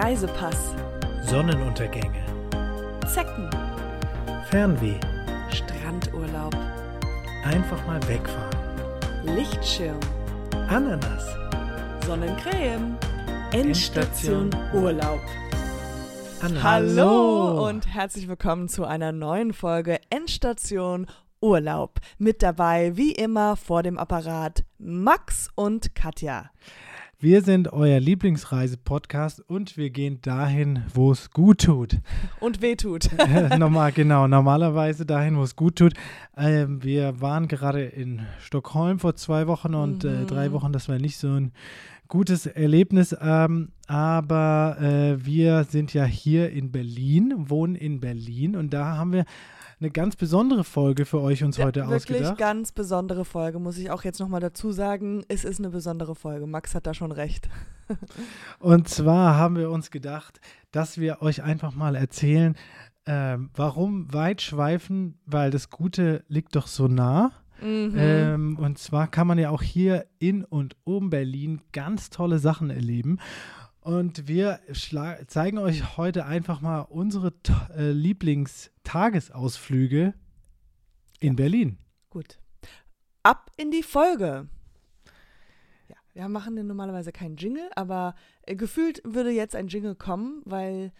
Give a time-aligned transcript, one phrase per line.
[0.00, 0.76] Reisepass,
[1.24, 2.24] Sonnenuntergänge,
[3.12, 3.50] Zecken,
[4.48, 5.00] Fernweh,
[5.50, 6.54] Strandurlaub,
[7.42, 8.56] einfach mal wegfahren,
[9.24, 9.98] Lichtschirm,
[10.68, 11.24] Ananas,
[12.06, 12.96] Sonnencreme,
[13.50, 14.56] Endstation Endstation.
[14.72, 15.20] Urlaub.
[16.42, 16.62] Ananas.
[16.62, 21.08] Hallo und herzlich willkommen zu einer neuen Folge Endstation
[21.40, 21.98] Urlaub.
[22.18, 26.50] Mit dabei, wie immer, vor dem Apparat Max und Katja.
[27.20, 31.98] Wir sind euer Lieblingsreise-Podcast und wir gehen dahin, wo es gut tut.
[32.38, 33.08] Und wehtut.
[33.58, 35.94] Normal, genau, normalerweise dahin, wo es gut tut.
[36.36, 40.26] Ähm, wir waren gerade in Stockholm vor zwei Wochen und äh, Mhm.
[40.28, 41.50] drei Wochen, das war nicht so ein
[42.06, 48.72] gutes Erlebnis, ähm, aber äh, wir sind ja hier in Berlin, wohnen in Berlin und
[48.72, 49.24] da haben wir
[49.80, 52.38] eine ganz besondere Folge für euch uns heute Wirklich ausgedacht.
[52.38, 55.24] ganz besondere Folge, muss ich auch jetzt nochmal dazu sagen.
[55.28, 56.46] Es ist eine besondere Folge.
[56.46, 57.48] Max hat da schon recht.
[58.58, 60.40] Und zwar haben wir uns gedacht,
[60.72, 62.56] dass wir euch einfach mal erzählen,
[63.06, 67.32] ähm, warum weit schweifen, weil das Gute liegt doch so nah.
[67.60, 67.94] Mhm.
[67.96, 72.70] Ähm, und zwar kann man ja auch hier in und um Berlin ganz tolle Sachen
[72.70, 73.18] erleben.
[73.80, 74.60] Und wir
[75.26, 77.32] zeigen euch heute einfach mal unsere
[77.76, 80.14] äh, Lieblingstagesausflüge
[81.20, 81.78] in Berlin.
[82.10, 82.38] Gut.
[83.22, 84.48] Ab in die Folge.
[85.88, 90.42] Ja, wir machen ja normalerweise keinen Jingle, aber äh, gefühlt würde jetzt ein Jingle kommen,
[90.44, 90.92] weil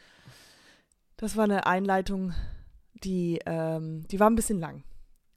[1.16, 2.32] das war eine Einleitung,
[3.04, 4.84] die, ähm, die war ein bisschen lang.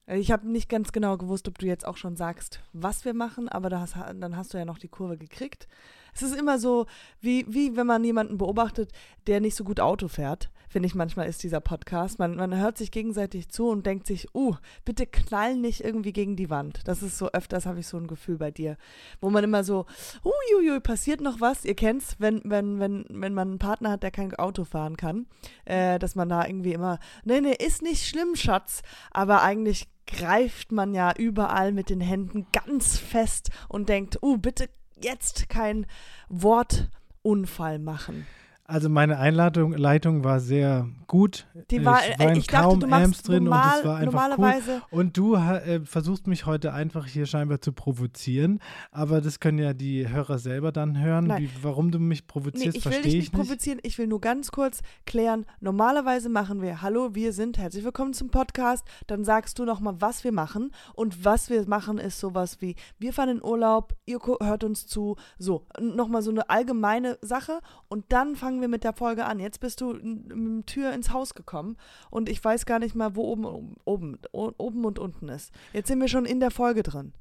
[0.07, 3.49] Ich habe nicht ganz genau gewusst, ob du jetzt auch schon sagst, was wir machen,
[3.49, 5.67] aber hast, dann hast du ja noch die Kurve gekriegt.
[6.13, 6.85] Es ist immer so,
[7.19, 8.91] wie, wie wenn man jemanden beobachtet,
[9.27, 12.17] der nicht so gut Auto fährt, finde ich manchmal ist dieser Podcast.
[12.17, 16.37] Man, man hört sich gegenseitig zu und denkt sich, uh, bitte knall nicht irgendwie gegen
[16.37, 16.79] die Wand.
[16.85, 18.77] Das ist so, öfters habe ich so ein Gefühl bei dir,
[19.19, 19.85] wo man immer so,
[20.23, 21.65] uiuiui, passiert noch was.
[21.65, 25.27] Ihr kennt's, wenn, wenn, wenn, wenn man einen Partner hat, der kein Auto fahren kann,
[25.65, 30.71] äh, dass man da irgendwie immer, nee, nee, ist nicht schlimm, Schatz, aber eigentlich greift
[30.71, 34.69] man ja überall mit den Händen ganz fest und denkt, uh, bitte
[35.03, 35.85] jetzt kein
[36.29, 38.27] Wortunfall machen.
[38.71, 41.45] Also meine Einleitung Leitung war sehr gut.
[41.71, 43.85] Die war, es äh, waren ich dachte, kaum du machst Amps drin normal, und es
[43.85, 44.29] war einfach cool.
[44.37, 48.59] normalerweise, Und du äh, versuchst mich heute einfach hier scheinbar zu provozieren,
[48.91, 51.33] aber das können ja die Hörer selber dann hören.
[51.37, 53.43] Wie, warum du mich Nee, provozierst, ich will verstehe ich nicht nicht.
[53.43, 53.79] provozieren.
[53.83, 55.45] Ich will nur ganz kurz klären.
[55.59, 58.87] Normalerweise machen wir Hallo, wir sind herzlich willkommen zum Podcast.
[59.07, 60.71] Dann sagst du nochmal, was wir machen.
[60.93, 65.17] Und was wir machen, ist sowas wie: Wir fahren in Urlaub, ihr hört uns zu.
[65.37, 67.59] So, nochmal so eine allgemeine Sache.
[67.89, 69.39] Und dann fangen wir mit der Folge an.
[69.39, 71.77] Jetzt bist du mit Tür ins Haus gekommen
[72.09, 75.51] und ich weiß gar nicht mal, wo oben, oben, oben und unten ist.
[75.73, 77.13] Jetzt sind wir schon in der Folge drin.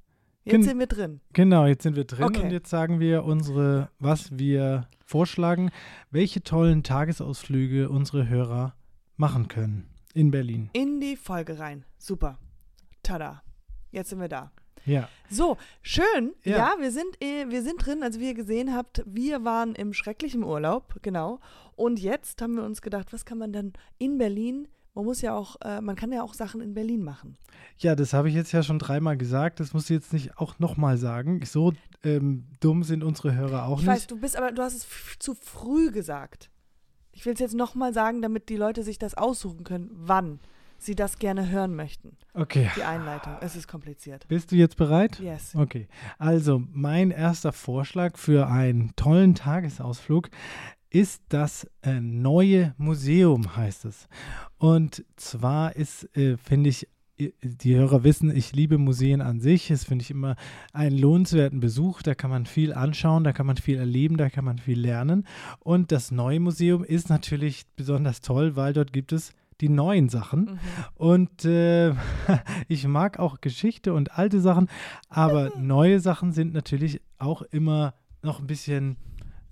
[0.44, 1.20] Jetzt Gen- sind wir drin.
[1.32, 2.42] Genau, jetzt sind wir drin Okay.
[2.44, 5.70] und jetzt sagen wir unsere, was wir vorschlagen,
[6.10, 8.74] welche tollen Tagesausflüge unsere Hörer
[9.16, 10.70] machen können in Berlin.
[10.72, 11.84] In die Folge rein.
[11.98, 12.38] Super.
[13.02, 13.42] Tada.
[13.90, 14.50] Jetzt sind wir da.
[14.86, 16.32] Ja, So, schön.
[16.44, 16.74] Ja, Ja.
[16.80, 18.02] wir, sind, äh, wir sind drin.
[18.02, 21.38] Also wie ihr gesehen habt, wir waren im schrecklichen Urlaub, genau.
[21.76, 25.34] Und jetzt haben wir uns gedacht, was kann man dann in Berlin, man muss ja
[25.36, 27.36] auch, äh, man kann ja auch Sachen in Berlin machen.
[27.78, 29.60] ja, das habe ich jetzt ja schon dreimal gesagt.
[29.60, 31.40] Das muss ich jetzt nicht auch nochmal sagen.
[31.44, 33.94] So ähm, dumm sind unsere Hörer auch ich nicht.
[33.94, 34.86] weiß, du bist aber, du hast es
[35.18, 36.50] zu früh gesagt.
[37.12, 40.40] Ich will es jetzt nochmal sagen, damit die Leute sich das aussuchen können, wann
[40.82, 42.16] sie das gerne hören möchten.
[42.34, 43.34] Okay, Die Einleitung.
[43.40, 44.26] Es ist kompliziert.
[44.28, 45.18] bist du jetzt bereit?
[45.20, 45.54] Yes.
[45.54, 50.30] Okay, also mein erster Vorschlag für einen tollen Tagesausflug
[50.90, 54.08] ist das äh, neue Museum, heißt es.
[54.58, 56.88] Und zwar ist, äh, finde ich,
[57.42, 59.68] die Hörer wissen, ich liebe Museen an sich.
[59.68, 60.36] Das finde ich immer
[60.72, 62.02] einen lohnenswerten Besuch.
[62.02, 65.26] Da kann man viel anschauen, da kann man viel erleben, da kann man viel lernen.
[65.58, 70.40] Und das neue Museum ist natürlich besonders toll, weil dort gibt es die neuen Sachen.
[70.40, 70.58] Mhm.
[70.94, 71.90] Und äh,
[72.68, 74.68] ich mag auch Geschichte und alte Sachen,
[75.08, 78.96] aber neue Sachen sind natürlich auch immer noch ein bisschen,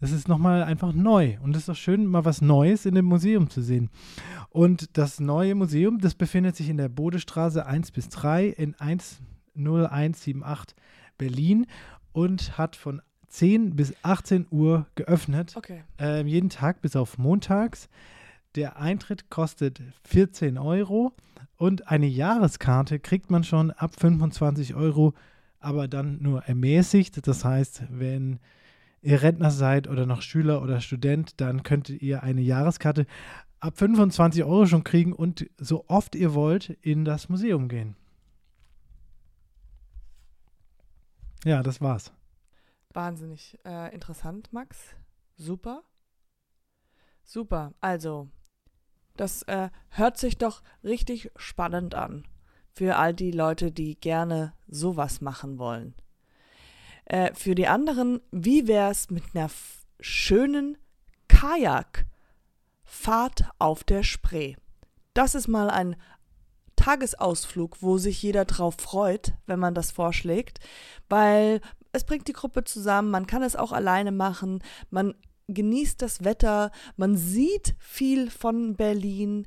[0.00, 1.36] das ist nochmal einfach neu.
[1.42, 3.90] Und es ist doch schön, mal was Neues in dem Museum zu sehen.
[4.50, 10.76] Und das neue Museum, das befindet sich in der Bodestraße 1 bis 3 in 10178
[11.16, 11.66] Berlin
[12.12, 15.54] und hat von 10 bis 18 Uhr geöffnet.
[15.56, 15.82] Okay.
[15.98, 17.88] Ähm, jeden Tag bis auf montags.
[18.54, 21.12] Der Eintritt kostet 14 Euro
[21.56, 25.14] und eine Jahreskarte kriegt man schon ab 25 Euro,
[25.60, 27.26] aber dann nur ermäßigt.
[27.26, 28.40] Das heißt, wenn
[29.02, 33.06] ihr Rentner seid oder noch Schüler oder Student, dann könntet ihr eine Jahreskarte
[33.60, 37.96] ab 25 Euro schon kriegen und so oft ihr wollt in das Museum gehen.
[41.44, 42.12] Ja, das war's.
[42.92, 44.94] Wahnsinnig äh, interessant, Max.
[45.36, 45.82] Super.
[47.22, 47.74] Super.
[47.80, 48.28] Also,
[49.20, 52.24] das äh, hört sich doch richtig spannend an.
[52.72, 55.94] Für all die Leute, die gerne sowas machen wollen.
[57.04, 59.50] Äh, für die anderen, wie wär's mit einer
[60.00, 60.78] schönen
[61.26, 62.06] Kajakfahrt
[63.58, 64.54] auf der Spree?
[65.14, 65.96] Das ist mal ein
[66.76, 70.60] Tagesausflug, wo sich jeder drauf freut, wenn man das vorschlägt,
[71.08, 71.60] weil
[71.92, 75.14] es bringt die Gruppe zusammen, man kann es auch alleine machen, man
[75.48, 79.46] genießt das Wetter, man sieht viel von Berlin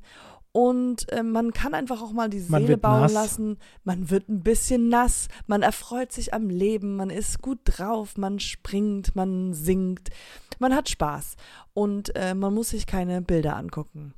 [0.52, 3.12] und äh, man kann einfach auch mal die Seele bauen nass.
[3.14, 3.58] lassen.
[3.84, 8.38] Man wird ein bisschen nass, man erfreut sich am Leben, man ist gut drauf, man
[8.38, 10.10] springt, man singt,
[10.58, 11.36] man hat Spaß
[11.72, 14.14] und äh, man muss sich keine Bilder angucken.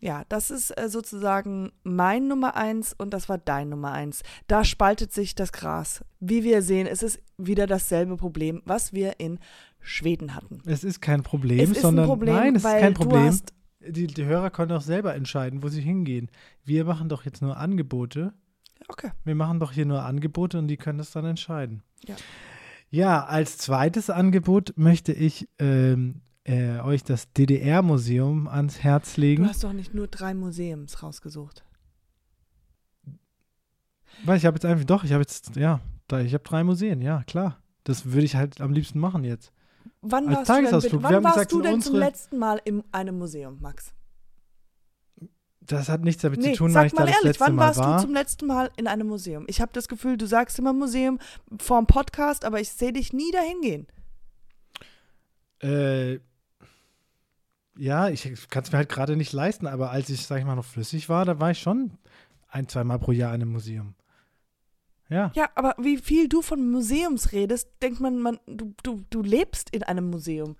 [0.00, 4.22] Ja, das ist äh, sozusagen mein Nummer eins und das war dein Nummer eins.
[4.46, 6.04] Da spaltet sich das Gras.
[6.20, 9.40] Wie wir sehen, es ist wieder dasselbe Problem, was wir in
[9.80, 10.60] Schweden hatten.
[10.66, 13.38] Es ist kein Problem, ist sondern Problem, nein, es ist kein Problem.
[13.80, 16.30] Die, die Hörer können auch selber entscheiden, wo sie hingehen.
[16.64, 18.34] Wir machen doch jetzt nur Angebote.
[18.88, 19.10] Okay.
[19.24, 21.82] Wir machen doch hier nur Angebote und die können das dann entscheiden.
[22.06, 22.16] Ja.
[22.90, 29.44] Ja, als zweites Angebot möchte ich ähm, äh, euch das DDR-Museum ans Herz legen.
[29.44, 31.64] Du hast doch nicht nur drei Museums rausgesucht.
[34.24, 37.22] Weil ich habe jetzt einfach, doch, ich habe jetzt, ja, ich habe drei Museen, ja,
[37.24, 37.62] klar.
[37.84, 39.52] Das würde ich halt am liebsten machen jetzt.
[40.00, 41.02] Wann Als warst Tagesausflug.
[41.02, 43.92] du denn, wann warst du denn zum letzten Mal in einem Museum, Max?
[45.60, 47.76] Das hat nichts damit nee, zu tun, weil ich da das ehrlich, letzte wann Mal
[47.76, 49.44] warst du zum letzten Mal in einem Museum?
[49.48, 51.18] Ich habe das Gefühl, du sagst immer Museum
[51.60, 53.86] vorm Podcast, aber ich sehe dich nie dahin gehen.
[55.60, 56.20] Äh,
[57.76, 60.56] ja, ich kann es mir halt gerade nicht leisten, aber als ich, sag ich mal,
[60.56, 61.98] noch flüssig war, da war ich schon
[62.48, 63.94] ein, zwei Mal pro Jahr in einem Museum.
[65.08, 65.32] Ja.
[65.34, 69.70] Ja, aber wie viel du von Museums redest, denkt man, man du, du, du lebst
[69.70, 70.56] in einem Museum.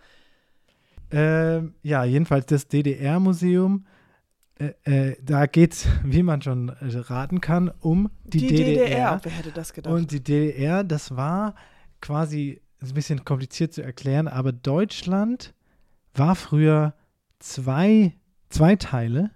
[1.11, 3.87] Ähm, ja, jedenfalls das DDR-Museum.
[4.59, 4.73] Äh,
[5.11, 8.85] äh, da geht es, wie man schon raten kann, um die, die DDR.
[8.85, 9.21] DDR.
[9.23, 9.95] Wer hätte das gedacht?
[9.95, 11.55] Und die DDR, das war
[12.01, 15.55] quasi ist ein bisschen kompliziert zu erklären, aber Deutschland
[16.15, 16.95] war früher
[17.39, 18.15] zwei,
[18.51, 19.31] zwei Teile.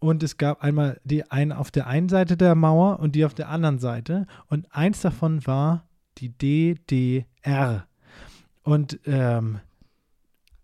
[0.00, 3.34] Und es gab einmal die einen auf der einen Seite der Mauer und die auf
[3.34, 4.26] der anderen Seite.
[4.46, 5.86] Und eins davon war
[6.18, 7.86] die DDR.
[8.62, 9.60] Und ähm,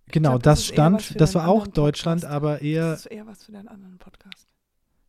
[0.07, 2.35] genau, glaub, das, das stand, das war auch Deutschland, Podcast.
[2.35, 2.91] aber eher.
[2.91, 4.49] Das ist eher was für deinen anderen Podcast.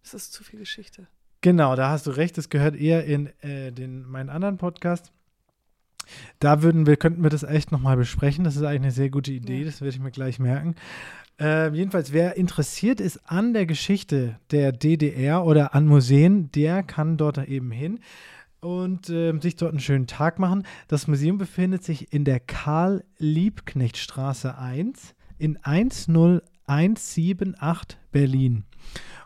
[0.03, 1.07] Das ist zu viel Geschichte.
[1.41, 2.37] Genau, da hast du recht.
[2.37, 5.13] Das gehört eher in äh, den, meinen anderen Podcast.
[6.39, 8.43] Da würden wir, könnten wir das echt nochmal besprechen.
[8.43, 9.65] Das ist eigentlich eine sehr gute Idee, ja.
[9.65, 10.75] das werde ich mir gleich merken.
[11.39, 17.17] Äh, jedenfalls, wer interessiert ist an der Geschichte der DDR oder an Museen, der kann
[17.17, 17.99] dort eben hin
[18.59, 20.63] und äh, sich dort einen schönen Tag machen.
[20.87, 28.63] Das Museum befindet sich in der Karl-Liebknecht-Straße 1 in 10178 Berlin.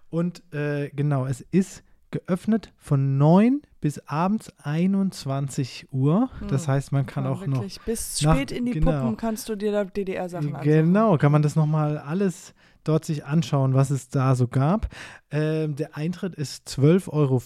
[0.09, 6.29] Und äh, genau, es ist geöffnet von 9 bis abends 21 Uhr.
[6.47, 6.73] Das hm.
[6.73, 7.77] heißt, man kann ja, auch wirklich.
[7.77, 7.85] noch.
[7.85, 10.63] Bis spät in die genau, Puppen kannst du dir da DDR-Sachen anschauen.
[10.63, 12.53] Genau, kann man das nochmal alles
[12.83, 14.87] dort sich anschauen, was es da so gab.
[15.29, 17.41] Ähm, der Eintritt ist 12,50 Euro,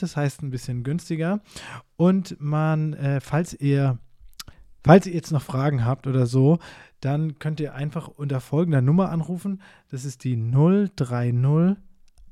[0.00, 1.40] das heißt ein bisschen günstiger.
[1.96, 3.98] Und man, äh, falls ihr,
[4.84, 6.58] falls ihr jetzt noch Fragen habt oder so,
[7.00, 9.60] dann könnt ihr einfach unter folgender Nummer anrufen.
[9.90, 11.76] Das ist die 030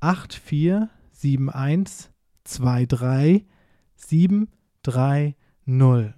[0.00, 0.88] 84
[1.20, 3.46] 7123
[3.96, 6.14] 730.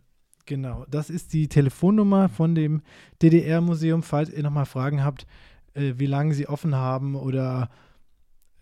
[0.47, 2.83] Genau, das ist die Telefonnummer von dem
[3.23, 5.27] DDR-Museum, falls ihr nochmal Fragen habt,
[5.75, 7.71] äh, wie lange sie offen haben oder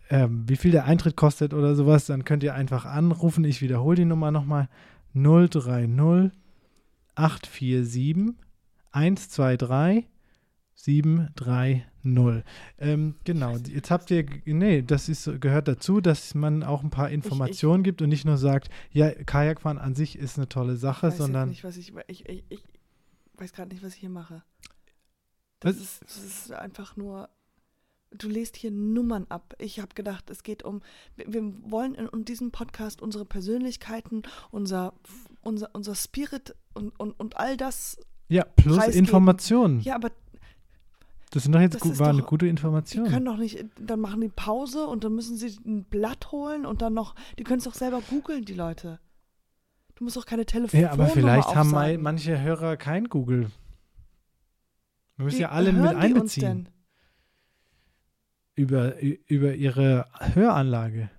[0.09, 3.43] äh, wie viel der Eintritt kostet oder sowas, dann könnt ihr einfach anrufen.
[3.45, 4.69] Ich wiederhole die Nummer nochmal.
[5.13, 6.31] 030
[7.15, 8.35] 847
[8.91, 10.05] 123
[10.83, 11.83] 730.
[12.79, 17.09] Ähm, genau, jetzt habt ihr, nee, das ist, gehört dazu, dass man auch ein paar
[17.09, 20.77] Informationen ich, ich, gibt und nicht nur sagt, ja, Kajakfahren an sich ist eine tolle
[20.77, 21.49] Sache, ich weiß sondern.
[21.49, 22.63] Nicht, was ich, ich, ich, ich
[23.37, 24.43] weiß gerade nicht, was ich hier mache.
[25.59, 27.29] Das ist, das ist einfach nur
[28.11, 29.55] du lest hier Nummern ab.
[29.57, 30.81] Ich habe gedacht, es geht um,
[31.15, 34.93] wir, wir wollen in, in, diesem Podcast unsere Persönlichkeiten, unser,
[35.41, 37.97] unser, unser Spirit und, und, und all das.
[38.27, 38.87] Ja, plus.
[38.87, 39.81] Informationen.
[39.81, 40.11] Ja, aber
[41.31, 43.05] das sind doch jetzt gut, war doch, eine gute Information.
[43.05, 46.65] Die können doch nicht, dann machen die Pause und dann müssen sie ein Blatt holen
[46.65, 48.99] und dann noch, die können es doch selber googeln, die Leute.
[49.95, 53.49] Du musst doch keine Telefonnummer Ja, aber vielleicht haben manche Hörer kein Google.
[55.15, 56.67] Wir müssen Wie ja alle mit einbeziehen.
[58.55, 61.09] Über, über ihre Höranlage.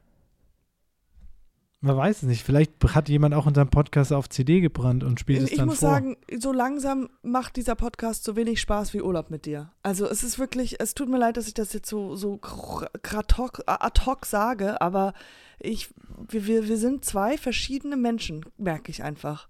[1.84, 2.44] Man weiß es nicht.
[2.44, 5.80] Vielleicht hat jemand auch unseren Podcast auf CD gebrannt und spielt es ich dann muss
[5.80, 5.90] vor.
[5.90, 9.72] sagen, so langsam macht dieser Podcast so wenig Spaß wie Urlaub mit dir.
[9.82, 13.34] Also es ist wirklich, es tut mir leid, dass ich das jetzt so, so ad
[13.36, 15.12] hoc, ad hoc sage, aber
[15.58, 15.90] ich,
[16.28, 19.48] wir, wir, wir sind zwei verschiedene Menschen, merke ich einfach.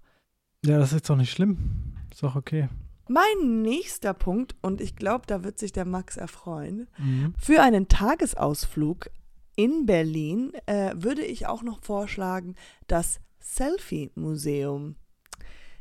[0.65, 1.93] ja, das ist doch nicht schlimm.
[2.11, 2.67] Ist doch okay.
[3.07, 7.35] Mein nächster Punkt, und ich glaube, da wird sich der Max erfreuen, Mhm.
[7.37, 9.09] für einen Tagesausflug
[9.55, 12.55] in Berlin äh, würde ich auch noch vorschlagen,
[12.87, 14.95] das Selfie-Museum.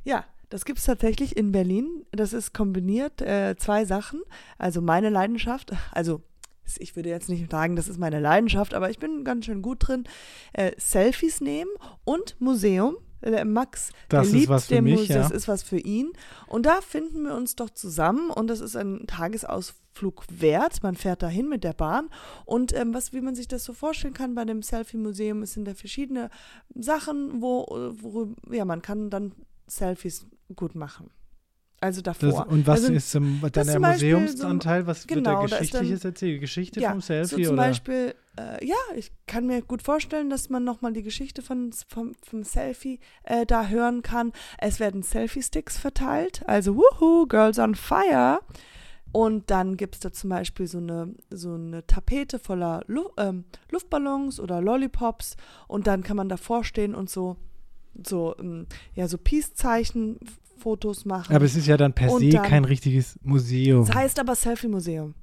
[0.04, 2.04] Ja, das gibt es tatsächlich in Berlin.
[2.12, 4.20] Das ist kombiniert äh, zwei Sachen.
[4.58, 6.22] Also meine Leidenschaft, also
[6.78, 9.86] ich würde jetzt nicht sagen, das ist meine Leidenschaft, aber ich bin ganz schön gut
[9.88, 10.04] drin.
[10.52, 11.70] Äh, Selfies nehmen
[12.04, 12.96] und Museum.
[13.24, 15.18] Der Max, Das der ist liebt was für den mich, Mus- ja.
[15.18, 16.12] Das ist was für ihn.
[16.48, 19.80] Und da finden wir uns doch zusammen und das ist ein Tagesausflug
[20.28, 20.82] wert.
[20.82, 22.08] Man fährt dahin mit der Bahn
[22.44, 25.66] und ähm, was, wie man sich das so vorstellen kann bei dem Selfie-Museum, es sind
[25.66, 26.30] da verschiedene
[26.74, 27.66] Sachen, wo,
[28.00, 29.32] wo ja, man kann dann
[29.66, 31.10] Selfies gut machen.
[31.80, 32.30] Also davor.
[32.30, 34.86] Das, und was Also, ist ähm, dann der Museumsanteil?
[34.86, 36.40] Was genau, wird da dann- Geschichtliches erzählt?
[36.40, 37.62] Geschichte ja, vom Selfie so zum oder?
[37.62, 42.12] Beispiel, äh, ja, ich kann mir gut vorstellen, dass man nochmal die Geschichte von, vom,
[42.22, 44.30] vom Selfie äh, da hören kann.
[44.58, 48.38] Es werden Selfie-Sticks verteilt, also wuhu, Girls on Fire.
[49.12, 53.44] Und dann gibt es da zum Beispiel so eine, so eine Tapete voller Lu ähm,
[53.70, 55.36] Luftballons oder Lollipops
[55.68, 57.36] und dann kann man davor stehen und so,
[58.06, 59.18] so, ähm, ja, so
[59.96, 61.34] Peace-Zeichen-Fotos machen.
[61.34, 63.82] Aber es ist ja dann per se dann- kein richtiges Museum.
[63.82, 65.14] es heißt aber Selfie-Museum.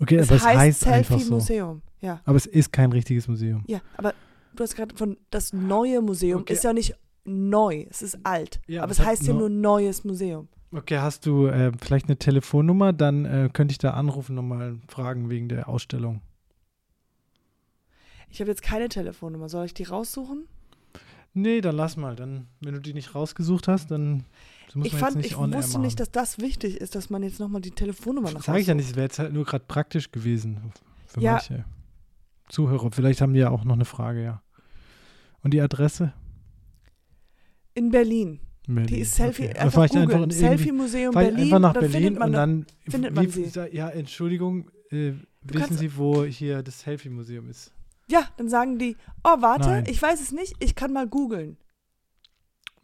[0.00, 1.38] Okay, Es aber es heißt, heißt einfach so.
[1.40, 2.20] Selfie-Museum, ja.
[2.24, 3.62] Aber es ist kein richtiges Museum.
[3.66, 4.14] Ja, aber
[4.56, 6.54] du hast gerade von das neue Museum Okay.
[6.54, 8.60] ist ja nicht neu, es ist alt.
[8.66, 10.48] Ja, aber es heißt ja nur neues Museum.
[10.72, 12.92] Okay, hast du äh, vielleicht eine Telefonnummer?
[12.92, 16.22] Dann äh, könnte ich da anrufen und mal fragen wegen der Ausstellung.
[18.30, 19.50] Ich habe jetzt keine Telefonnummer.
[19.50, 20.48] Soll ich die raussuchen?
[21.34, 22.16] Nee, dann lass mal.
[22.16, 24.24] Dann, wenn du die nicht rausgesucht hast, dann
[24.74, 27.22] muss Ich man fand, jetzt nicht ich wusste nicht, dass das wichtig ist, dass man
[27.22, 29.64] jetzt nochmal die Telefonnummer nach Sag ich ja nicht, es wäre jetzt halt nur gerade
[29.68, 30.72] praktisch gewesen
[31.06, 31.32] für Ja.
[31.32, 31.66] manche
[32.48, 32.90] Zuhörer.
[32.90, 34.42] Vielleicht haben die ja auch noch eine Frage, ja.
[35.42, 36.14] Und die Adresse?
[37.74, 38.40] In Berlin.
[38.68, 38.94] In Berlin.
[38.94, 39.44] Die ist Selfie.
[39.48, 39.58] Okay.
[39.58, 40.02] Einfach googeln.
[40.10, 41.40] einfach in Selfie-Museum Berlin.
[41.44, 43.60] einfach nach Berlin man und da- dann findet man wie, sie.
[43.72, 47.72] Ja, Entschuldigung, äh, wissen Sie, wo hier das Selfie-Museum ist?
[48.08, 49.84] Ja, dann sagen die, oh, warte, Nein.
[49.88, 51.56] ich weiß es nicht, ich kann mal googeln.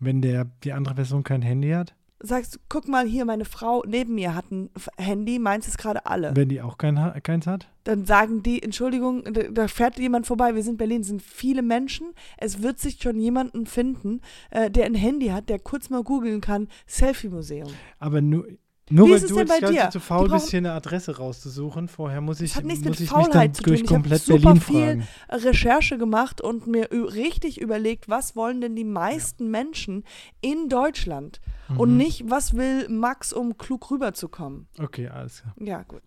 [0.01, 1.95] Wenn der, die andere Person kein Handy hat?
[2.21, 6.35] Sagst, guck mal hier, meine Frau neben mir hat ein Handy, meins ist gerade alle.
[6.35, 7.69] Wenn die auch kein, ha- keins hat?
[7.85, 11.63] dann sagen die, Entschuldigung, da, da fährt jemand vorbei, wir sind Berlin, es sind viele
[11.63, 14.21] Menschen, es wird sich schon jemanden finden,
[14.51, 17.69] äh, der ein Handy hat, der kurz mal googeln kann, Selfie-Museum.
[17.99, 18.47] Aber nur,
[18.91, 19.91] nur Wie weil ist es du denn jetzt bei dir?
[19.91, 21.89] zu faul bist, hier eine Adresse rauszusuchen.
[21.89, 23.71] Vorher muss ich, hat nichts muss mit ich mich dann Faulheit zu tun.
[23.73, 25.45] durch Ich komplett super Berlin viel fragen.
[25.45, 30.05] Recherche gemacht und mir richtig überlegt, was wollen denn die meisten Menschen
[30.41, 31.41] in Deutschland
[31.77, 31.97] und Mhm.
[31.97, 34.67] nicht, was will Max, um klug rüberzukommen.
[34.79, 35.55] Okay, alles klar.
[35.61, 36.03] Ja, gut.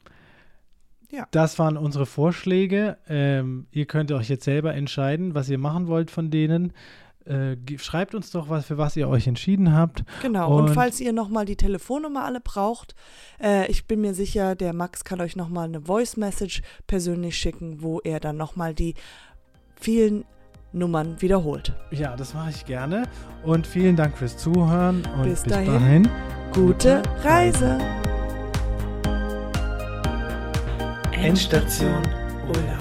[1.32, 2.98] Das waren unsere Vorschläge.
[3.10, 6.72] Ähm, ihr könnt euch jetzt selber entscheiden, was ihr machen wollt von denen.
[7.26, 10.04] Äh, schreibt uns doch, was, für was ihr euch entschieden habt.
[10.22, 12.96] Genau, und, Und- falls ihr nochmal die Telefonnummer alle braucht,
[13.42, 17.82] äh, ich bin mir sicher, der Max kann euch nochmal eine Voice Message persönlich schicken,
[17.84, 18.96] wo er dann nochmal die
[19.76, 20.26] vielen
[20.74, 21.74] Nummern wiederholt.
[21.92, 23.04] Ja, das mache ich gerne.
[23.44, 25.74] Und vielen Dank fürs Zuhören und Bis bis, dahin.
[25.74, 26.10] dahin.
[26.54, 27.78] Gute Reise!
[31.12, 32.02] Endstation
[32.48, 32.81] Urlaub.